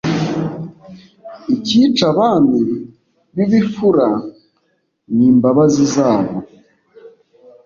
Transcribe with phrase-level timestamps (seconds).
[1.53, 2.59] Ikica abami
[3.35, 4.07] bibifura
[5.15, 6.35] nimbabazi zabo